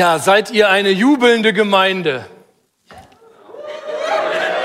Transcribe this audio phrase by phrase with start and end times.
[0.00, 2.24] Ja, seid ihr eine jubelnde Gemeinde?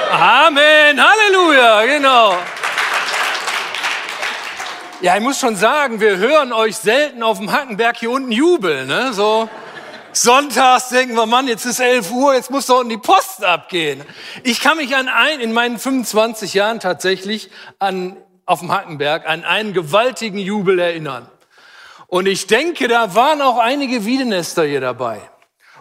[0.10, 2.38] Amen, Halleluja, genau.
[5.02, 8.88] Ja, ich muss schon sagen, wir hören euch selten auf dem Hackenberg hier unten jubeln.
[8.88, 9.12] Ne?
[9.12, 9.50] So
[10.14, 14.06] sonntags denken wir, Mann, jetzt ist 11 Uhr, jetzt muss doch die Post abgehen.
[14.44, 18.16] Ich kann mich an ein, in meinen 25 Jahren tatsächlich an,
[18.46, 21.28] auf dem Hackenberg an einen gewaltigen Jubel erinnern.
[22.16, 25.20] Und ich denke, da waren auch einige Wiedenester hier dabei.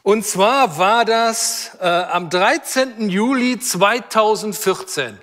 [0.03, 3.09] Und zwar war das äh, am 13.
[3.09, 5.17] Juli 2014.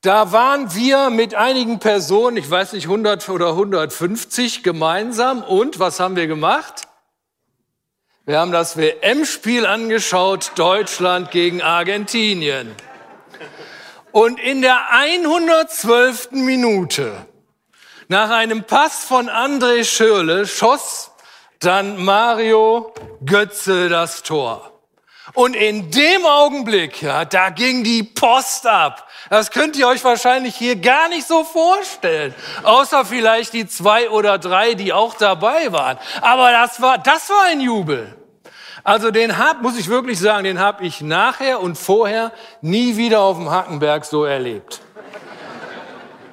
[0.00, 5.44] Da waren wir mit einigen Personen, ich weiß nicht, 100 oder 150 gemeinsam.
[5.44, 6.88] Und was haben wir gemacht?
[8.24, 12.74] Wir haben das WM-Spiel angeschaut, Deutschland gegen Argentinien.
[14.10, 16.32] Und in der 112.
[16.32, 17.24] Minute
[18.08, 21.10] nach einem Pass von André Schürle schoss
[21.60, 22.92] dann Mario
[23.24, 24.72] Götze das Tor.
[25.34, 29.08] Und in dem Augenblick, ja, da ging die Post ab.
[29.28, 32.34] Das könnt ihr euch wahrscheinlich hier gar nicht so vorstellen.
[32.62, 35.98] Außer vielleicht die zwei oder drei, die auch dabei waren.
[36.20, 38.16] Aber das war, das war ein Jubel.
[38.84, 43.20] Also den hab, muss ich wirklich sagen, den habe ich nachher und vorher nie wieder
[43.20, 44.80] auf dem Hackenberg so erlebt.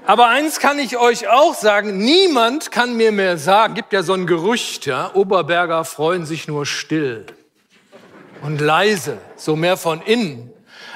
[0.06, 4.14] Aber eins kann ich euch auch sagen, niemand kann mir mehr sagen, gibt ja so
[4.14, 7.26] ein Gerücht, ja, Oberberger freuen sich nur still
[8.42, 10.52] und leise, so mehr von innen.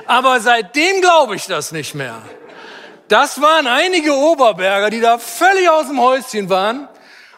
[0.06, 2.22] Aber seitdem glaube ich das nicht mehr.
[3.08, 6.90] Das waren einige Oberberger, die da völlig aus dem Häuschen waren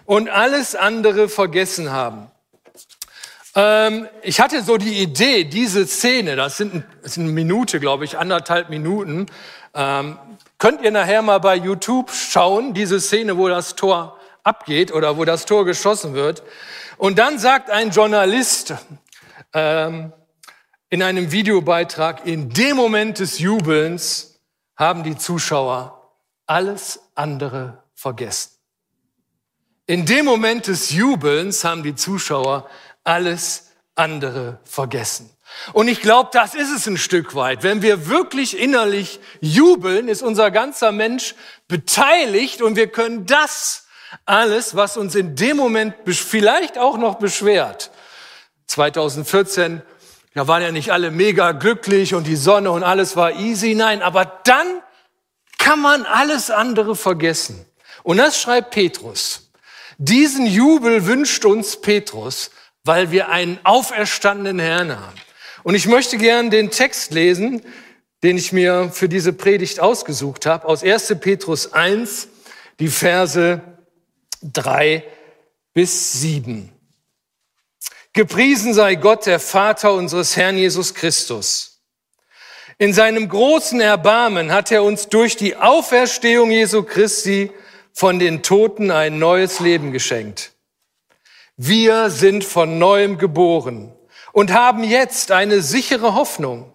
[0.06, 2.32] und alles andere vergessen haben.
[3.60, 8.06] Ähm, ich hatte so die Idee, diese Szene, das sind, das sind eine Minute, glaube
[8.06, 9.26] ich, anderthalb Minuten,
[9.74, 10.18] ähm,
[10.60, 15.24] Könnt ihr nachher mal bei YouTube schauen, diese Szene, wo das Tor abgeht oder wo
[15.24, 16.44] das Tor geschossen wird.
[16.98, 18.74] Und dann sagt ein Journalist
[19.54, 20.12] ähm,
[20.90, 24.42] in einem Videobeitrag, in dem Moment des Jubelns
[24.76, 26.14] haben die Zuschauer
[26.46, 28.52] alles andere vergessen.
[29.86, 32.70] In dem Moment des Jubelns haben die Zuschauer
[33.10, 35.36] alles andere vergessen.
[35.74, 37.64] Und ich glaube, das ist es ein Stück weit.
[37.64, 41.34] Wenn wir wirklich innerlich jubeln, ist unser ganzer Mensch
[41.68, 43.88] beteiligt und wir können das
[44.28, 47.90] alles, was uns in dem Moment vielleicht auch noch beschwert.
[48.68, 49.82] 2014,
[50.36, 53.74] da waren ja nicht alle mega glücklich und die Sonne und alles war easy.
[53.74, 54.68] Nein, aber dann
[55.58, 57.66] kann man alles andere vergessen.
[58.04, 59.52] Und das schreibt Petrus.
[59.98, 62.52] Diesen Jubel wünscht uns Petrus,
[62.90, 65.16] weil wir einen auferstandenen Herrn haben.
[65.62, 67.62] Und ich möchte gern den Text lesen,
[68.24, 71.18] den ich mir für diese Predigt ausgesucht habe, aus 1.
[71.20, 72.30] Petrus 1,
[72.80, 73.62] die Verse
[74.42, 75.04] 3
[75.76, 76.72] bis 7.
[78.14, 81.84] Gepriesen sei Gott, der Vater unseres Herrn Jesus Christus.
[82.80, 87.52] In seinem großen Erbarmen hat er uns durch die Auferstehung Jesu Christi
[87.94, 90.54] von den Toten ein neues Leben geschenkt.
[91.62, 93.92] Wir sind von neuem geboren
[94.32, 96.74] und haben jetzt eine sichere Hoffnung,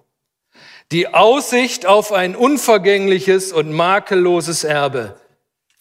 [0.93, 5.19] die Aussicht auf ein unvergängliches und makelloses Erbe,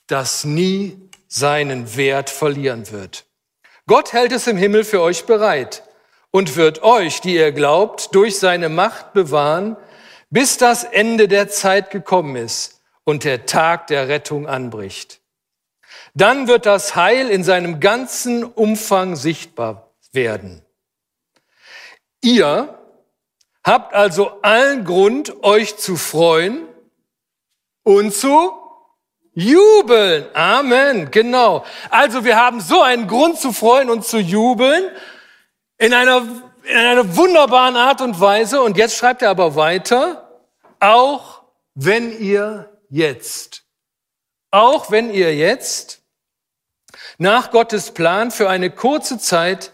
[0.08, 0.98] das nie
[1.28, 3.26] seinen Wert verlieren wird.
[3.88, 5.84] Gott hält es im Himmel für euch bereit
[6.32, 9.76] und wird euch, die ihr glaubt, durch seine Macht bewahren,
[10.30, 15.20] bis das Ende der Zeit gekommen ist und der Tag der Rettung anbricht.
[16.14, 20.64] Dann wird das Heil in seinem ganzen Umfang sichtbar werden.
[22.22, 22.78] Ihr
[23.64, 26.68] habt also allen Grund, euch zu freuen
[27.84, 28.52] und zu
[29.34, 30.28] jubeln.
[30.34, 31.66] Amen, genau.
[31.90, 34.92] Also wir haben so einen Grund zu freuen und zu jubeln
[35.78, 36.22] in einer,
[36.64, 38.62] in einer wunderbaren Art und Weise.
[38.62, 40.30] Und jetzt schreibt er aber weiter,
[40.80, 41.44] auch
[41.74, 43.64] wenn ihr jetzt,
[44.52, 46.03] auch wenn ihr jetzt
[47.18, 49.72] nach Gottes Plan für eine kurze Zeit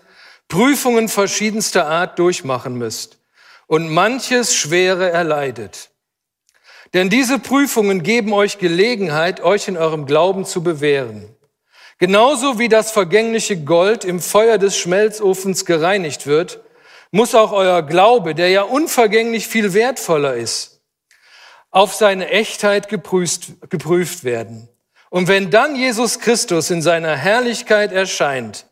[0.48, 3.20] Prüfungen verschiedenster Art durchmachen müsst
[3.68, 5.90] und manches Schwere erleidet.
[6.94, 11.36] Denn diese Prüfungen geben euch Gelegenheit, euch in eurem Glauben zu bewähren.
[12.00, 16.62] Genauso wie das vergängliche Gold im Feuer des Schmelzofens gereinigt wird,
[17.12, 20.82] muss auch euer Glaube, der ja unvergänglich viel wertvoller ist,
[21.72, 24.70] auf seine Echtheit geprüft, geprüft werden.
[25.10, 28.66] Und wenn dann Jesus Christus in seiner Herrlichkeit erscheint,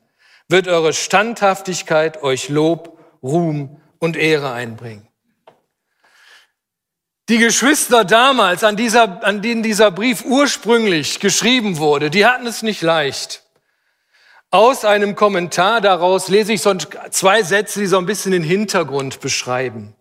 [0.47, 5.07] wird eure Standhaftigkeit euch Lob, Ruhm und Ehre einbringen.
[7.29, 12.61] Die Geschwister damals, an, dieser, an denen dieser Brief ursprünglich geschrieben wurde, die hatten es
[12.61, 13.43] nicht leicht.
[14.49, 19.19] Aus einem Kommentar daraus lese ich so zwei Sätze, die so ein bisschen den Hintergrund
[19.19, 19.96] beschreiben.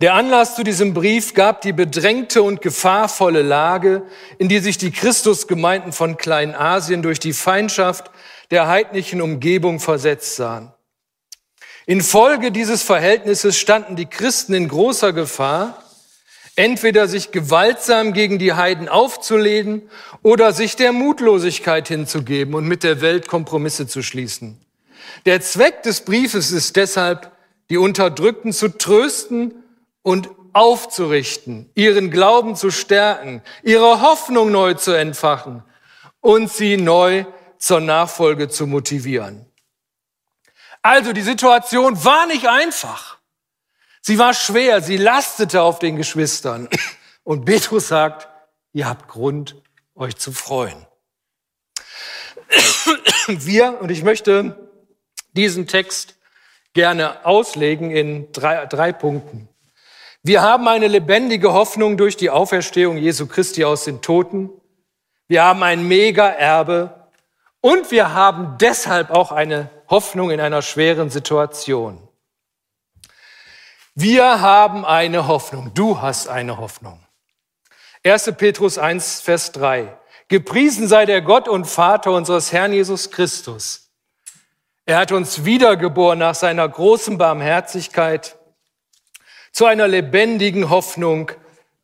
[0.00, 4.02] Der Anlass zu diesem Brief gab die bedrängte und gefahrvolle Lage,
[4.38, 8.10] in die sich die Christusgemeinden von Kleinasien durch die Feindschaft
[8.50, 10.72] der heidnischen Umgebung versetzt sahen.
[11.84, 15.82] Infolge dieses Verhältnisses standen die Christen in großer Gefahr,
[16.56, 19.82] entweder sich gewaltsam gegen die Heiden aufzulehnen
[20.22, 24.58] oder sich der Mutlosigkeit hinzugeben und mit der Welt Kompromisse zu schließen.
[25.26, 27.32] Der Zweck des Briefes ist deshalb,
[27.68, 29.59] die Unterdrückten zu trösten
[30.02, 35.62] und aufzurichten, ihren Glauben zu stärken, ihre Hoffnung neu zu entfachen
[36.20, 37.24] und sie neu
[37.58, 39.46] zur Nachfolge zu motivieren.
[40.82, 43.18] Also die Situation war nicht einfach.
[44.00, 46.68] Sie war schwer, sie lastete auf den Geschwistern.
[47.22, 48.28] Und Petrus sagt,
[48.72, 49.62] ihr habt Grund,
[49.94, 50.86] euch zu freuen.
[53.28, 54.70] Wir, und ich möchte
[55.34, 56.16] diesen Text
[56.72, 59.49] gerne auslegen in drei, drei Punkten.
[60.22, 64.50] Wir haben eine lebendige Hoffnung durch die Auferstehung Jesu Christi aus den Toten.
[65.28, 67.08] Wir haben ein Mega-Erbe
[67.62, 72.06] und wir haben deshalb auch eine Hoffnung in einer schweren Situation.
[73.94, 75.72] Wir haben eine Hoffnung.
[75.74, 77.00] Du hast eine Hoffnung.
[78.04, 78.32] 1.
[78.36, 79.96] Petrus 1, Vers 3.
[80.28, 83.90] Gepriesen sei der Gott und Vater unseres Herrn Jesus Christus.
[84.84, 88.36] Er hat uns wiedergeboren nach seiner großen Barmherzigkeit
[89.52, 91.32] zu einer lebendigen Hoffnung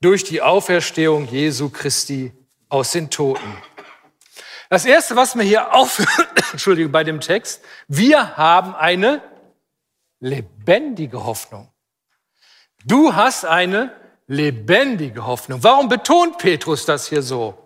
[0.00, 2.32] durch die Auferstehung Jesu Christi
[2.68, 3.56] aus den Toten.
[4.68, 9.22] Das erste, was mir hier aufhört, Entschuldigung, bei dem Text, wir haben eine
[10.20, 11.68] lebendige Hoffnung.
[12.84, 13.92] Du hast eine
[14.26, 15.62] lebendige Hoffnung.
[15.62, 17.56] Warum betont Petrus das hier so?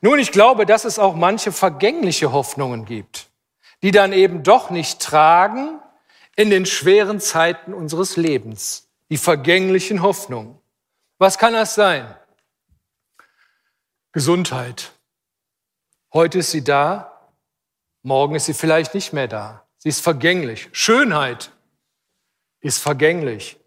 [0.00, 3.28] Nun, ich glaube, dass es auch manche vergängliche Hoffnungen gibt,
[3.82, 5.80] die dann eben doch nicht tragen
[6.36, 8.89] in den schweren Zeiten unseres Lebens.
[9.10, 10.58] Die vergänglichen Hoffnungen.
[11.18, 12.14] Was kann das sein?
[14.12, 14.92] Gesundheit.
[16.12, 17.28] Heute ist sie da,
[18.02, 19.66] morgen ist sie vielleicht nicht mehr da.
[19.78, 20.68] Sie ist vergänglich.
[20.72, 21.52] Schönheit
[22.60, 23.58] ist vergänglich.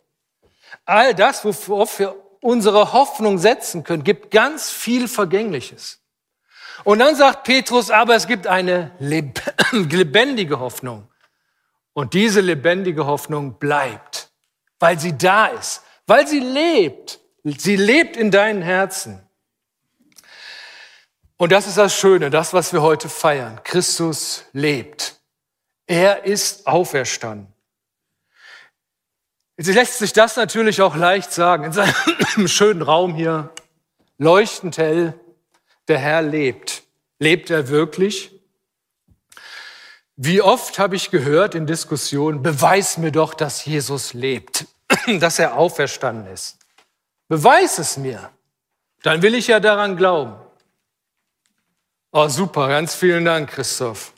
[0.86, 6.02] All das, worauf wir unsere Hoffnung setzen können, gibt ganz viel Vergängliches.
[6.84, 8.92] Und dann sagt Petrus, aber es gibt eine
[9.72, 11.08] lebendige Hoffnung.
[11.94, 14.33] Und diese lebendige Hoffnung bleibt,
[14.84, 17.22] weil sie da ist, weil sie lebt.
[17.46, 19.26] Sie lebt in deinen Herzen.
[21.38, 23.62] Und das ist das Schöne, das, was wir heute feiern.
[23.64, 25.22] Christus lebt.
[25.88, 27.48] Er ist auferstanden.
[29.56, 31.64] Jetzt lässt sich das natürlich auch leicht sagen.
[31.64, 31.94] In seinem
[32.50, 33.54] schönen Raum hier,
[34.18, 35.18] leuchtend hell,
[35.88, 36.84] der Herr lebt.
[37.20, 38.38] Lebt er wirklich?
[40.18, 44.66] Wie oft habe ich gehört in Diskussionen, beweis mir doch, dass Jesus lebt,
[45.20, 46.58] dass er auferstanden ist.
[47.28, 48.30] Beweis es mir.
[49.02, 50.36] Dann will ich ja daran glauben.
[52.12, 54.14] Oh, super, ganz vielen Dank, Christoph.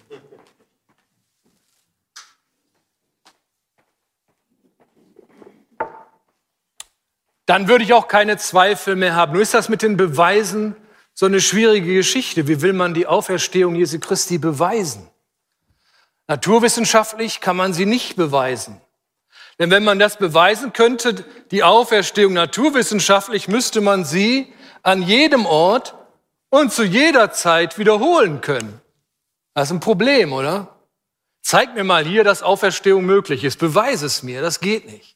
[7.45, 9.33] Dann würde ich auch keine Zweifel mehr haben.
[9.33, 10.75] Nur ist das mit den Beweisen
[11.13, 12.47] so eine schwierige Geschichte.
[12.47, 15.09] Wie will man die Auferstehung Jesu Christi beweisen?
[16.27, 18.81] Naturwissenschaftlich kann man sie nicht beweisen.
[19.59, 24.51] Denn wenn man das beweisen könnte, die Auferstehung naturwissenschaftlich, müsste man sie
[24.83, 25.95] an jedem Ort
[26.49, 28.81] und zu jeder Zeit wiederholen können.
[29.53, 30.75] Das ist ein Problem, oder?
[31.41, 33.59] Zeig mir mal hier, dass Auferstehung möglich ist.
[33.59, 34.41] Beweise es mir.
[34.41, 35.15] Das geht nicht.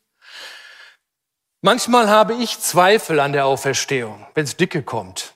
[1.61, 5.33] Manchmal habe ich Zweifel an der Auferstehung, wenn es dicke kommt.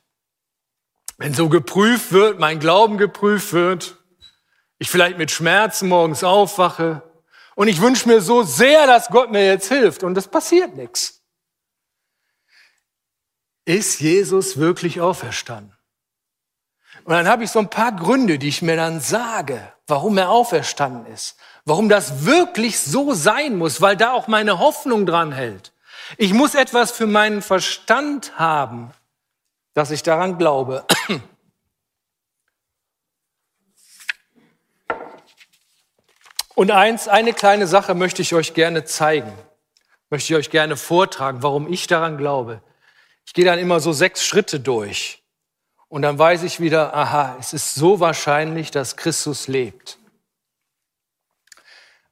[1.17, 3.97] Wenn so geprüft wird, mein Glauben geprüft wird,
[4.77, 7.01] ich vielleicht mit Schmerzen morgens aufwache
[7.55, 11.21] und ich wünsche mir so sehr, dass Gott mir jetzt hilft und es passiert nichts.
[13.65, 15.77] Ist Jesus wirklich auferstanden?
[17.05, 20.29] Und dann habe ich so ein paar Gründe, die ich mir dann sage, warum er
[20.29, 25.73] auferstanden ist, warum das wirklich so sein muss, weil da auch meine Hoffnung dran hält.
[26.17, 28.91] Ich muss etwas für meinen Verstand haben,
[29.73, 30.85] dass ich daran glaube.
[36.55, 39.33] Und eins, eine kleine Sache möchte ich euch gerne zeigen,
[40.09, 42.61] möchte ich euch gerne vortragen, warum ich daran glaube.
[43.25, 45.23] Ich gehe dann immer so sechs Schritte durch
[45.87, 49.97] und dann weiß ich wieder, aha, es ist so wahrscheinlich, dass Christus lebt.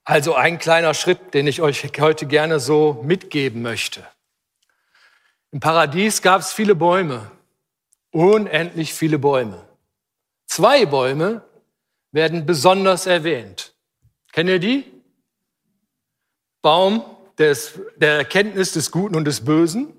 [0.03, 4.05] Also ein kleiner Schritt, den ich euch heute gerne so mitgeben möchte.
[5.51, 7.29] Im Paradies gab es viele Bäume,
[8.09, 9.67] unendlich viele Bäume.
[10.47, 11.43] Zwei Bäume
[12.11, 13.70] werden besonders erwähnt.
[14.31, 14.85] Kennt ihr die?
[16.61, 17.03] Baum
[17.37, 19.93] des, der Erkenntnis des Guten und des Bösen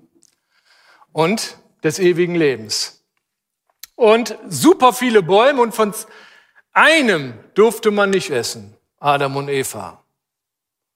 [1.11, 3.03] und des ewigen Lebens.
[3.95, 5.93] Und super viele Bäume und von
[6.71, 10.03] einem durfte man nicht essen, Adam und Eva.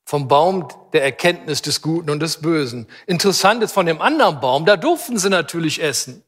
[0.06, 2.88] Vom Baum der Erkenntnis des Guten und des Bösen.
[3.06, 6.24] Interessant ist, von dem anderen Baum, da durften sie natürlich essen.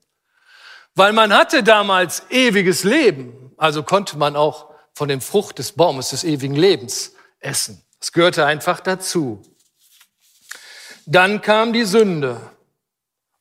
[0.95, 3.53] Weil man hatte damals ewiges Leben.
[3.55, 4.68] Also konnte man auch
[4.99, 7.81] von dem Frucht des Baumes des ewigen Lebens essen.
[8.01, 9.41] Es gehörte einfach dazu.
[11.05, 12.51] Dann kam die Sünde.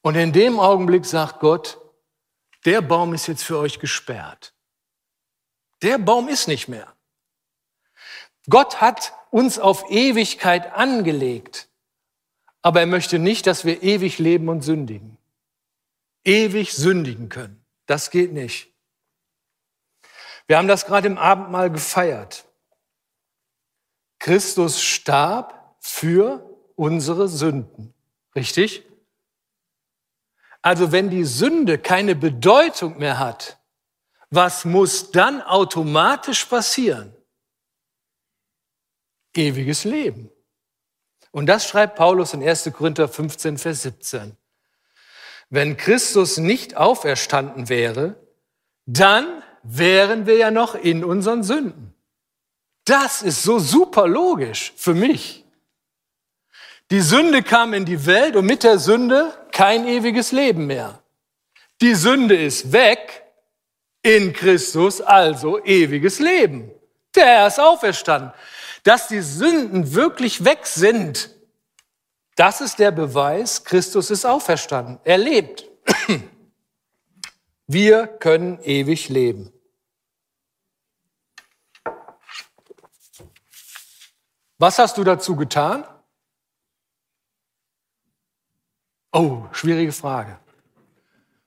[0.01, 1.81] Und in dem Augenblick sagt Gott,
[2.65, 4.55] der Baum ist jetzt für euch gesperrt.
[5.83, 6.95] Der Baum ist nicht mehr.
[8.49, 11.69] Gott hat uns auf Ewigkeit angelegt,
[12.63, 15.19] aber er möchte nicht, dass wir ewig leben und sündigen.
[16.23, 17.65] Ewig sündigen können.
[17.87, 18.73] Das geht nicht.
[20.49, 22.47] Wir haben das gerade im Abendmahl gefeiert.
[24.19, 27.95] Christus starb für unsere Sünden.
[28.35, 28.85] Richtig?
[30.63, 33.59] Also wenn die Sünde keine Bedeutung mehr hat,
[34.31, 37.15] was muss dann automatisch passieren?
[39.37, 40.31] Ewiges Leben.
[41.31, 42.71] Und das schreibt Paulus in 1.
[42.73, 44.37] Korinther 15, Vers 17.
[45.51, 48.17] Wenn Christus nicht auferstanden wäre,
[48.87, 51.95] dann wären wir ja noch in unseren Sünden.
[52.85, 55.45] Das ist so super logisch für mich.
[56.91, 61.03] Die Sünde kam in die Welt und mit der Sünde kein ewiges Leben mehr.
[61.83, 63.25] Die Sünde ist weg,
[64.03, 66.71] in Christus also ewiges Leben.
[67.15, 68.33] Der ist auferstanden.
[68.85, 71.31] Dass die Sünden wirklich weg sind,
[72.37, 74.99] das ist der Beweis, Christus ist auferstanden.
[75.05, 75.67] Er lebt.
[77.67, 79.53] Wir können ewig leben.
[84.59, 85.85] Was hast du dazu getan?
[89.13, 90.39] Oh, schwierige Frage.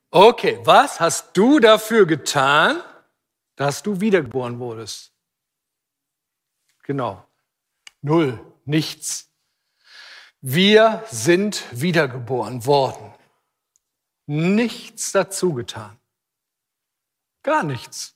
[0.10, 2.82] Okay, was hast du dafür getan,
[3.56, 5.14] dass du wiedergeboren wurdest?
[6.84, 7.26] Genau.
[8.02, 9.30] Null, nichts.
[10.42, 13.14] Wir sind wiedergeboren worden.
[14.26, 16.00] Nichts dazu getan.
[17.44, 18.16] Gar nichts.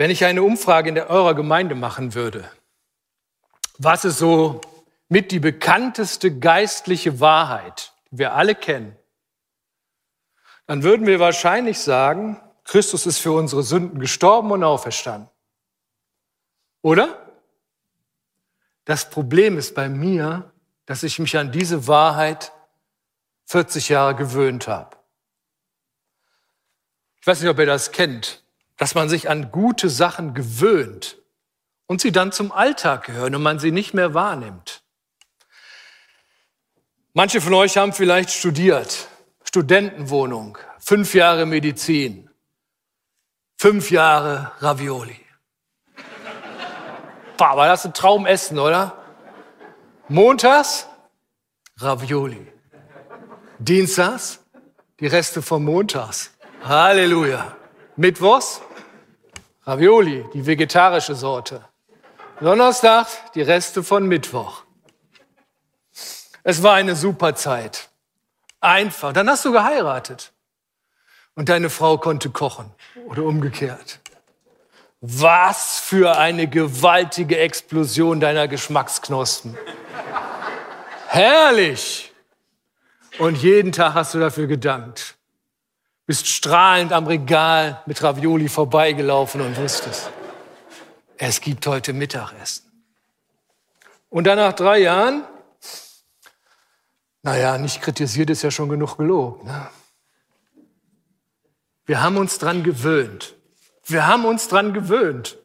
[0.00, 2.50] Wenn ich eine Umfrage in der eurer Gemeinde machen würde,
[3.76, 4.62] was ist so
[5.10, 8.96] mit die bekannteste geistliche Wahrheit, die wir alle kennen,
[10.66, 15.28] dann würden wir wahrscheinlich sagen, Christus ist für unsere Sünden gestorben und auferstanden.
[16.80, 17.36] Oder?
[18.86, 20.50] Das Problem ist bei mir,
[20.86, 22.52] dass ich mich an diese Wahrheit
[23.48, 24.96] 40 Jahre gewöhnt habe.
[27.20, 28.42] Ich weiß nicht, ob ihr das kennt
[28.80, 31.18] dass man sich an gute Sachen gewöhnt
[31.86, 34.82] und sie dann zum Alltag gehören und man sie nicht mehr wahrnimmt.
[37.12, 39.08] Manche von euch haben vielleicht studiert,
[39.44, 42.30] Studentenwohnung, fünf Jahre Medizin,
[43.58, 45.20] fünf Jahre Ravioli.
[47.36, 48.96] Boah, war das ein Traumessen, oder?
[50.08, 50.86] Montags
[51.76, 52.50] Ravioli.
[53.58, 54.40] Dienstags
[55.00, 56.30] die Reste vom Montags.
[56.64, 57.54] Halleluja.
[57.96, 58.62] Mittwochs
[59.70, 61.64] Ravioli, die vegetarische Sorte.
[62.40, 64.64] Donnerstag die Reste von Mittwoch.
[66.42, 67.88] Es war eine super Zeit.
[68.60, 69.12] Einfach.
[69.12, 70.32] Dann hast du geheiratet.
[71.36, 72.72] Und deine Frau konnte kochen.
[73.06, 74.00] Oder umgekehrt.
[75.00, 79.56] Was für eine gewaltige Explosion deiner Geschmacksknospen.
[81.06, 82.12] Herrlich.
[83.20, 85.19] Und jeden Tag hast du dafür gedankt
[86.10, 90.10] bist strahlend am Regal mit Ravioli vorbeigelaufen und wusstest,
[91.16, 92.64] es gibt heute Mittagessen.
[94.08, 95.22] Und dann nach drei Jahren,
[97.22, 99.44] naja, nicht kritisiert ist ja schon genug gelobt.
[99.44, 99.68] Ne?
[101.84, 103.36] Wir haben uns dran gewöhnt.
[103.84, 105.38] Wir haben uns dran gewöhnt.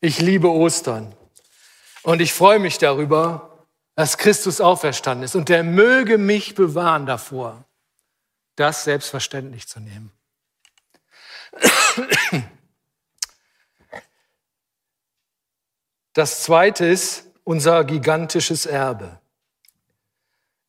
[0.00, 1.16] Ich liebe Ostern.
[2.04, 5.34] Und ich freue mich darüber, dass Christus auferstanden ist.
[5.34, 7.64] Und er möge mich bewahren davor,
[8.58, 10.12] das selbstverständlich zu nehmen.
[16.12, 19.20] Das zweite ist unser gigantisches Erbe.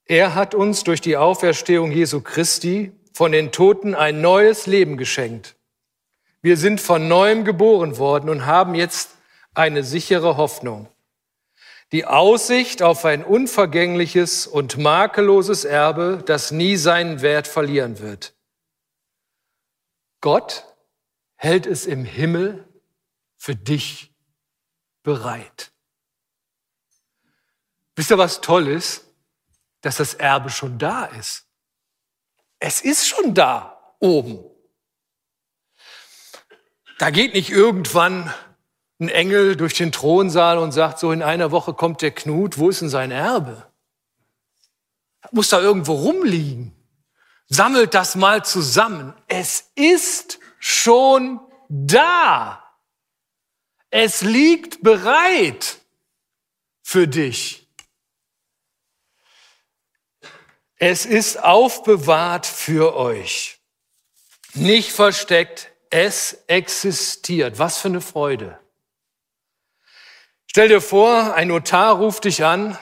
[0.06, 5.56] Er hat uns durch die Auferstehung Jesu Christi von den Toten ein neues Leben geschenkt.
[6.42, 9.12] Wir sind von neuem geboren worden und haben jetzt
[9.54, 10.88] eine sichere Hoffnung.
[11.92, 18.36] Die Aussicht auf ein unvergängliches und makelloses Erbe, das nie seinen Wert verlieren wird.
[20.22, 20.66] Gott
[21.36, 22.68] hält es im Himmel
[23.38, 24.14] für dich
[25.02, 25.72] bereit.
[27.96, 29.06] Wisst ihr, was toll ist?
[29.82, 31.48] Dass das Erbe schon da ist.
[32.60, 34.44] Es ist schon da oben.
[36.98, 38.34] Da geht nicht irgendwann
[39.00, 42.70] ein Engel durch den Thronsaal und sagt, so in einer Woche kommt der Knut, wo
[42.70, 43.66] ist denn sein Erbe?
[45.32, 46.76] Muss da irgendwo rumliegen.
[47.48, 49.14] Sammelt das mal zusammen.
[49.28, 51.40] Es ist schon
[51.70, 52.64] da.
[53.90, 55.78] Es liegt bereit
[56.84, 57.68] für dich.
[60.76, 63.60] Es ist aufbewahrt für euch.
[64.54, 67.60] Nicht versteckt, es existiert.
[67.60, 68.60] Was für eine Freude.
[70.52, 72.76] Stell dir vor, ein Notar ruft dich an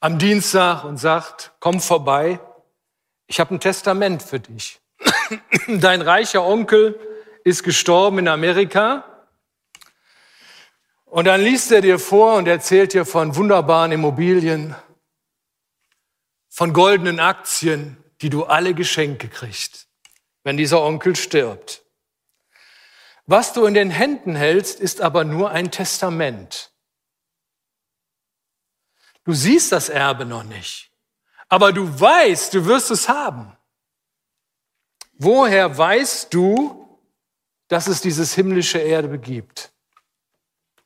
[0.00, 2.40] am Dienstag und sagt, komm vorbei,
[3.26, 4.80] ich habe ein Testament für dich.
[5.68, 6.98] Dein reicher Onkel
[7.44, 9.04] ist gestorben in Amerika.
[11.04, 14.74] Und dann liest er dir vor und erzählt dir von wunderbaren Immobilien,
[16.48, 19.88] von goldenen Aktien, die du alle Geschenke kriegst,
[20.42, 21.82] wenn dieser Onkel stirbt.
[23.26, 26.72] Was du in den Händen hältst, ist aber nur ein Testament.
[29.24, 30.92] Du siehst das Erbe noch nicht,
[31.48, 33.56] aber du weißt, du wirst es haben.
[35.14, 37.00] Woher weißt du,
[37.66, 39.72] dass es dieses himmlische Erbe gibt?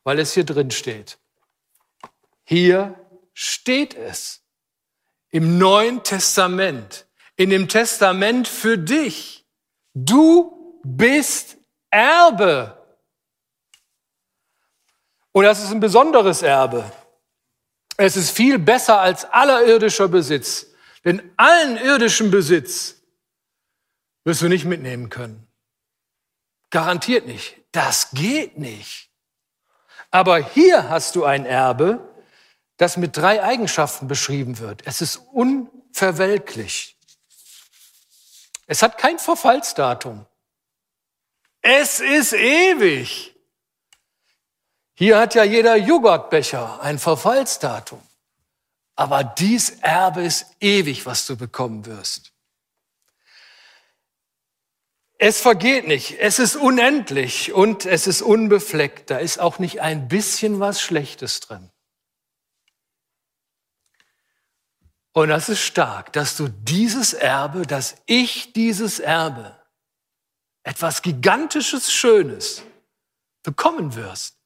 [0.02, 1.18] Weil es hier drin steht.
[2.44, 2.98] Hier
[3.34, 4.42] steht es.
[5.28, 7.06] Im Neuen Testament.
[7.36, 9.46] In dem Testament für dich.
[9.94, 11.59] Du bist
[11.90, 12.76] Erbe.
[15.32, 16.90] Und das ist ein besonderes Erbe.
[17.96, 20.66] Es ist viel besser als aller irdischer Besitz.
[21.04, 22.96] Denn allen irdischen Besitz
[24.24, 25.46] wirst du nicht mitnehmen können.
[26.70, 27.56] Garantiert nicht.
[27.72, 29.10] Das geht nicht.
[30.10, 32.00] Aber hier hast du ein Erbe,
[32.76, 34.86] das mit drei Eigenschaften beschrieben wird.
[34.86, 36.96] Es ist unverwelklich.
[38.66, 40.26] Es hat kein Verfallsdatum.
[41.62, 43.34] Es ist ewig.
[44.94, 48.02] Hier hat ja jeder Joghurtbecher ein Verfallsdatum.
[48.96, 52.32] Aber dies Erbe ist ewig, was du bekommen wirst.
[55.16, 59.10] Es vergeht nicht, es ist unendlich und es ist unbefleckt.
[59.10, 61.70] Da ist auch nicht ein bisschen was Schlechtes drin.
[65.12, 69.59] Und das ist stark, dass du dieses Erbe, dass ich dieses Erbe
[70.70, 72.62] etwas Gigantisches, Schönes
[73.42, 74.36] bekommen wirst.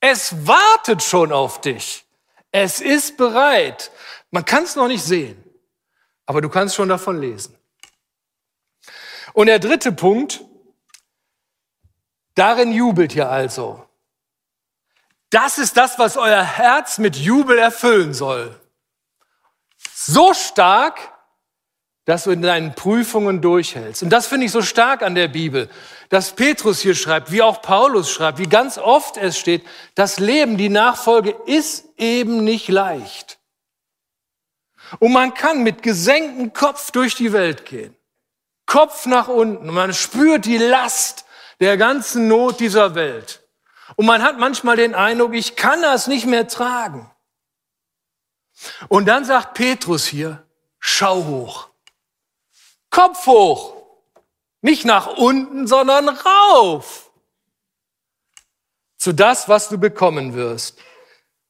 [0.00, 2.06] Es wartet schon auf dich.
[2.50, 3.90] Es ist bereit.
[4.30, 5.42] Man kann es noch nicht sehen,
[6.24, 7.58] aber du kannst schon davon lesen.
[9.34, 10.42] Und der dritte Punkt,
[12.34, 13.86] darin jubelt ihr also.
[15.28, 18.58] Das ist das, was euer Herz mit Jubel erfüllen soll.
[19.92, 21.13] So stark,
[22.04, 24.02] dass du in deinen Prüfungen durchhältst.
[24.02, 25.70] Und das finde ich so stark an der Bibel,
[26.10, 29.64] dass Petrus hier schreibt, wie auch Paulus schreibt, wie ganz oft es steht,
[29.94, 33.38] das Leben, die Nachfolge ist eben nicht leicht.
[34.98, 37.96] Und man kann mit gesenktem Kopf durch die Welt gehen.
[38.66, 39.68] Kopf nach unten.
[39.68, 41.24] Und man spürt die Last
[41.60, 43.42] der ganzen Not dieser Welt.
[43.96, 47.10] Und man hat manchmal den Eindruck, ich kann das nicht mehr tragen.
[48.88, 50.46] Und dann sagt Petrus hier,
[50.78, 51.68] schau hoch.
[52.94, 53.74] Kopf hoch.
[54.62, 57.10] Nicht nach unten, sondern rauf.
[58.96, 60.78] Zu das, was du bekommen wirst.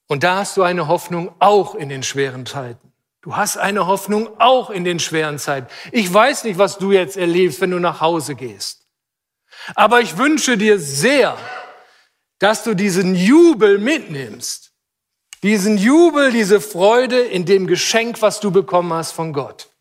[0.06, 2.94] Und da hast du eine Hoffnung auch in den schweren Zeiten.
[3.20, 5.66] Du hast eine Hoffnung auch in den schweren Zeiten.
[5.92, 8.86] Ich weiß nicht, was du jetzt erlebst, wenn du nach Hause gehst.
[9.74, 11.36] Aber ich wünsche dir sehr,
[12.38, 14.72] dass du diesen Jubel mitnimmst.
[15.42, 19.73] Diesen Jubel, diese Freude in dem Geschenk, was du bekommen hast von Gott.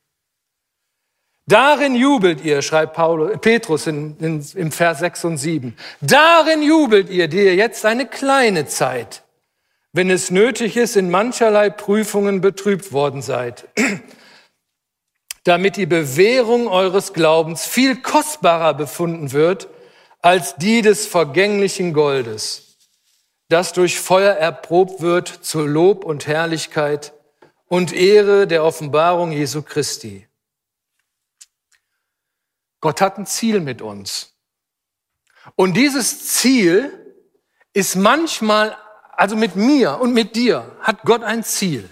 [1.46, 5.76] Darin jubelt ihr, schreibt Paulus, Petrus in, in, im Vers 6 und 7.
[6.00, 9.24] Darin jubelt ihr, die ihr jetzt eine kleine Zeit,
[9.92, 13.68] wenn es nötig ist, in mancherlei Prüfungen betrübt worden seid,
[15.44, 19.68] damit die Bewährung eures Glaubens viel kostbarer befunden wird
[20.22, 22.78] als die des vergänglichen Goldes,
[23.50, 27.12] das durch Feuer erprobt wird zur Lob und Herrlichkeit
[27.68, 30.26] und Ehre der Offenbarung Jesu Christi.
[32.84, 34.34] Gott hat ein Ziel mit uns.
[35.56, 36.92] Und dieses Ziel
[37.72, 38.78] ist manchmal,
[39.14, 41.90] also mit mir und mit dir, hat Gott ein Ziel.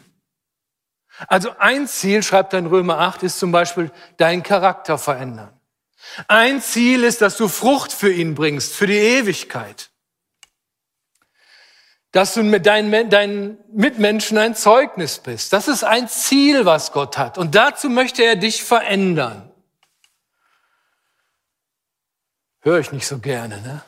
[1.29, 5.57] Also ein Ziel, schreibt er in Römer 8, ist zum Beispiel deinen Charakter verändern.
[6.27, 9.91] Ein Ziel ist, dass du Frucht für ihn bringst, für die Ewigkeit.
[12.11, 15.53] Dass du mit deinen, deinen Mitmenschen ein Zeugnis bist.
[15.53, 17.37] Das ist ein Ziel, was Gott hat.
[17.37, 19.50] Und dazu möchte er dich verändern.
[22.61, 23.81] Höre ich nicht so gerne, ne?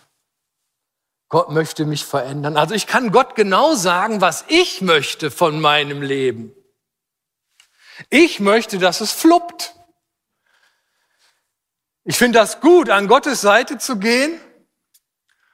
[1.30, 2.58] Gott möchte mich verändern.
[2.58, 6.54] Also ich kann Gott genau sagen, was ich möchte von meinem Leben.
[8.10, 9.74] Ich möchte, dass es fluppt.
[12.04, 14.40] Ich finde das gut, an Gottes Seite zu gehen.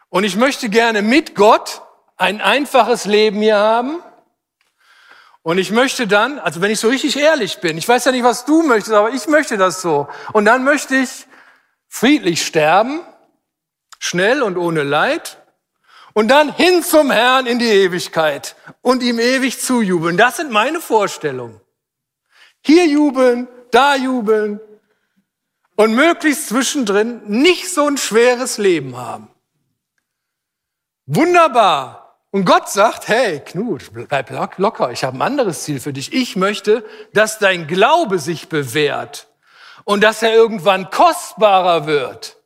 [0.10, 1.82] Und ich möchte gerne mit Gott
[2.18, 4.04] ein einfaches Leben hier haben.
[5.44, 8.24] Und ich möchte dann, also wenn ich so richtig ehrlich bin, ich weiß ja nicht,
[8.24, 10.10] was du möchtest, aber ich möchte das so.
[10.34, 11.26] Und dann möchte ich
[11.90, 13.02] friedlich sterben,
[13.98, 15.38] schnell und ohne Leid.
[16.14, 20.18] Und dann hin zum Herrn in die Ewigkeit und ihm ewig zujubeln.
[20.18, 21.60] Das sind meine Vorstellungen.
[22.62, 24.60] Hier jubeln, da jubeln
[25.76, 29.30] und möglichst zwischendrin nicht so ein schweres Leben haben.
[31.06, 32.18] Wunderbar.
[32.32, 36.14] Und Gott sagt, hey, Knut, bleib locker, ich habe ein anderes Ziel für dich.
[36.14, 39.29] Ich möchte, dass dein Glaube sich bewährt
[39.90, 42.38] und dass er irgendwann kostbarer wird.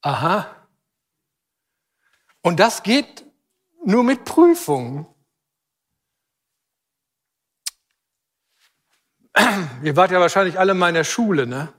[0.00, 0.56] Aha.
[2.42, 3.24] Und das geht
[3.84, 5.06] nur mit Prüfungen.
[9.84, 11.72] Ihr wart ja wahrscheinlich alle in meiner Schule, ne?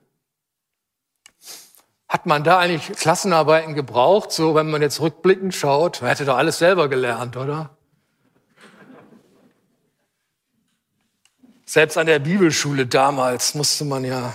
[2.07, 6.01] Hat man da eigentlich Klassenarbeiten gebraucht, so wenn man jetzt rückblickend schaut?
[6.01, 7.76] Man hätte doch alles selber gelernt, oder?
[11.69, 14.33] Selbst an der Bibelschule damals musste man ja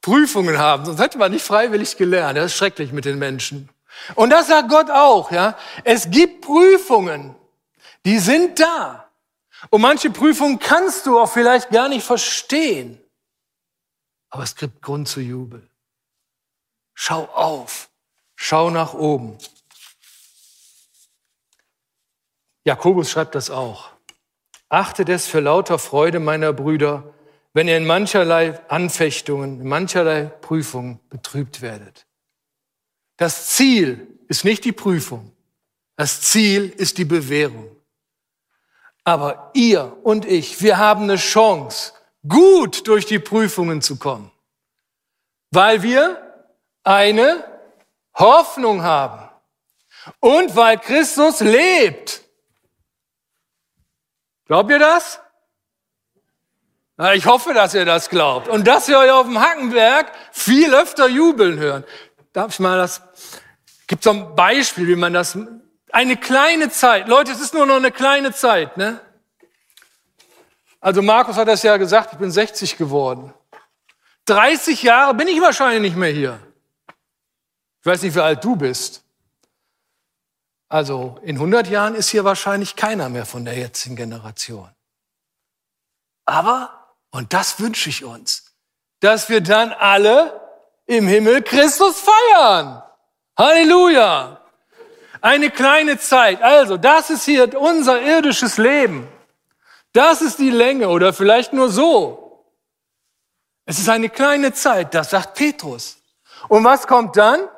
[0.00, 2.36] Prüfungen haben, sonst hätte man nicht freiwillig gelernt.
[2.36, 3.68] Das ist schrecklich mit den Menschen.
[4.16, 5.56] Und das sagt Gott auch, ja.
[5.84, 7.36] Es gibt Prüfungen,
[8.04, 9.08] die sind da.
[9.68, 13.00] Und manche Prüfungen kannst du auch vielleicht gar nicht verstehen.
[14.30, 15.68] Aber es gibt Grund zu Jubel.
[16.94, 17.88] Schau auf.
[18.34, 19.38] Schau nach oben.
[22.64, 23.90] Jakobus schreibt das auch.
[24.70, 27.12] Achtet es für lauter Freude meiner Brüder,
[27.52, 32.06] wenn ihr in mancherlei Anfechtungen, in mancherlei Prüfungen betrübt werdet.
[33.16, 35.32] Das Ziel ist nicht die Prüfung.
[35.96, 37.76] Das Ziel ist die Bewährung.
[39.04, 41.92] Aber ihr und ich, wir haben eine Chance,
[42.26, 44.30] gut durch die Prüfungen zu kommen,
[45.50, 46.46] weil wir
[46.84, 47.44] eine
[48.14, 49.28] Hoffnung haben
[50.20, 52.22] und weil Christus lebt.
[54.50, 55.20] Glaubt ihr das?
[57.14, 61.06] Ich hoffe, dass ihr das glaubt und dass wir euch auf dem Hackenberg viel öfter
[61.06, 61.84] jubeln hören.
[62.32, 63.00] Darf ich mal das?
[63.86, 65.38] Gibt so ein Beispiel, wie man das
[65.92, 67.06] eine kleine Zeit.
[67.06, 69.00] Leute, es ist nur noch eine kleine Zeit, ne?
[70.80, 73.32] Also Markus hat das ja gesagt, ich bin 60 geworden.
[74.24, 76.40] 30 Jahre bin ich wahrscheinlich nicht mehr hier.
[77.82, 79.04] Ich weiß nicht, wie alt du bist.
[80.70, 84.70] Also in 100 Jahren ist hier wahrscheinlich keiner mehr von der jetzigen Generation.
[86.24, 88.54] Aber, und das wünsche ich uns,
[89.00, 90.40] dass wir dann alle
[90.86, 92.82] im Himmel Christus feiern.
[93.36, 94.40] Halleluja.
[95.20, 96.40] Eine kleine Zeit.
[96.40, 99.08] Also, das ist hier unser irdisches Leben.
[99.92, 102.46] Das ist die Länge oder vielleicht nur so.
[103.66, 105.96] Es ist eine kleine Zeit, das sagt Petrus.
[106.48, 107.48] Und was kommt dann?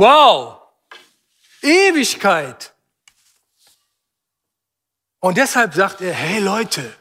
[0.00, 0.62] Wow,
[1.60, 2.72] Ewigkeit.
[5.18, 6.96] Und deshalb sagt er, hey Leute,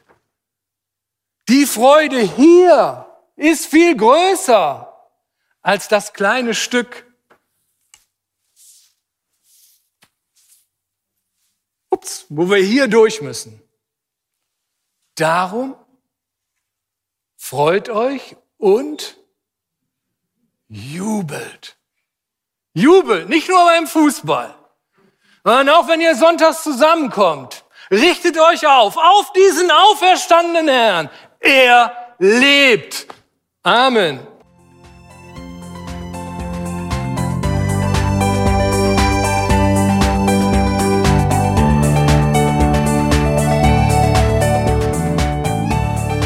[1.47, 3.05] die Freude hier
[3.35, 4.91] ist viel größer
[5.61, 7.05] als das kleine Stück
[11.91, 13.61] ups, wo wir hier durch müssen.
[15.13, 15.75] Darum
[17.35, 19.19] freut euch und
[20.67, 21.76] jubelt.
[22.77, 24.53] Jubelt, nicht nur beim Fußball,
[25.43, 27.63] sondern auch wenn ihr sonntags zusammenkommt.
[27.89, 31.09] Richtet euch auf, auf diesen auferstandenen Herrn.
[31.39, 33.07] Er lebt.
[33.63, 34.19] Amen.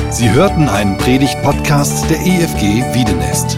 [0.09, 3.57] Sie hörten einen Predigt-Podcast der EFG Wiedenest.